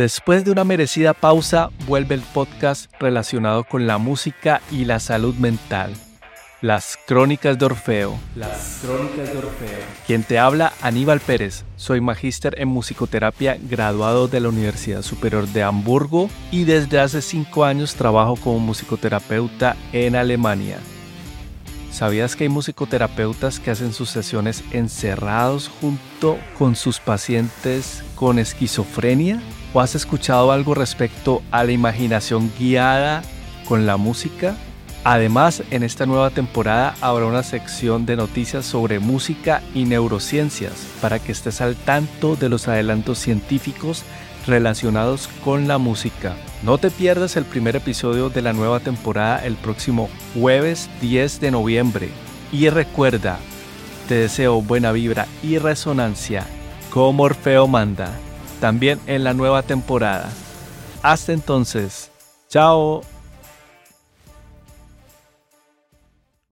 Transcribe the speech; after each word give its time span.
Después 0.00 0.46
de 0.46 0.50
una 0.50 0.64
merecida 0.64 1.12
pausa, 1.12 1.68
vuelve 1.86 2.14
el 2.14 2.22
podcast 2.22 2.90
relacionado 2.98 3.64
con 3.64 3.86
la 3.86 3.98
música 3.98 4.62
y 4.70 4.86
la 4.86 4.98
salud 4.98 5.34
mental. 5.34 5.92
Las 6.62 6.98
Crónicas 7.06 7.58
de 7.58 7.66
Orfeo. 7.66 8.18
Las 8.34 8.80
Crónicas 8.82 9.30
de 9.30 9.36
Orfeo. 9.36 9.78
Quien 10.06 10.22
te 10.22 10.38
habla, 10.38 10.72
Aníbal 10.80 11.20
Pérez. 11.20 11.66
Soy 11.76 12.00
magíster 12.00 12.58
en 12.58 12.68
musicoterapia 12.68 13.58
graduado 13.60 14.26
de 14.26 14.40
la 14.40 14.48
Universidad 14.48 15.02
Superior 15.02 15.46
de 15.48 15.64
Hamburgo 15.64 16.30
y 16.50 16.64
desde 16.64 16.98
hace 16.98 17.20
cinco 17.20 17.66
años 17.66 17.94
trabajo 17.94 18.36
como 18.36 18.58
musicoterapeuta 18.58 19.76
en 19.92 20.16
Alemania. 20.16 20.78
¿Sabías 22.00 22.34
que 22.34 22.44
hay 22.44 22.48
musicoterapeutas 22.48 23.60
que 23.60 23.70
hacen 23.70 23.92
sus 23.92 24.08
sesiones 24.08 24.64
encerrados 24.70 25.68
junto 25.68 26.38
con 26.58 26.74
sus 26.74 26.98
pacientes 26.98 28.02
con 28.14 28.38
esquizofrenia? 28.38 29.42
¿O 29.74 29.82
has 29.82 29.94
escuchado 29.94 30.50
algo 30.50 30.74
respecto 30.74 31.42
a 31.50 31.62
la 31.62 31.72
imaginación 31.72 32.50
guiada 32.58 33.20
con 33.68 33.84
la 33.84 33.98
música? 33.98 34.56
Además, 35.04 35.62
en 35.70 35.82
esta 35.82 36.06
nueva 36.06 36.30
temporada 36.30 36.94
habrá 37.02 37.26
una 37.26 37.42
sección 37.42 38.06
de 38.06 38.16
noticias 38.16 38.64
sobre 38.64 38.98
música 38.98 39.60
y 39.74 39.84
neurociencias 39.84 40.86
para 41.02 41.18
que 41.18 41.32
estés 41.32 41.60
al 41.60 41.76
tanto 41.76 42.34
de 42.34 42.48
los 42.48 42.66
adelantos 42.66 43.18
científicos 43.18 44.04
relacionados 44.50 45.28
con 45.42 45.66
la 45.66 45.78
música. 45.78 46.36
No 46.62 46.76
te 46.76 46.90
pierdas 46.90 47.36
el 47.36 47.44
primer 47.46 47.76
episodio 47.76 48.28
de 48.28 48.42
la 48.42 48.52
nueva 48.52 48.80
temporada 48.80 49.44
el 49.44 49.54
próximo 49.54 50.10
jueves 50.34 50.90
10 51.00 51.40
de 51.40 51.50
noviembre. 51.50 52.08
Y 52.52 52.68
recuerda, 52.68 53.38
te 54.08 54.16
deseo 54.16 54.60
buena 54.60 54.92
vibra 54.92 55.26
y 55.42 55.58
resonancia 55.58 56.46
como 56.90 57.22
Orfeo 57.22 57.68
manda, 57.68 58.10
también 58.60 59.00
en 59.06 59.24
la 59.24 59.32
nueva 59.32 59.62
temporada. 59.62 60.28
Hasta 61.02 61.32
entonces, 61.32 62.10
chao. 62.48 63.02